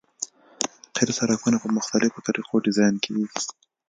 قیر 0.95 1.09
سرکونه 1.17 1.57
په 1.63 1.67
مختلفو 1.77 2.23
طریقو 2.27 2.63
ډیزاین 2.65 2.95
کیږي 3.03 3.27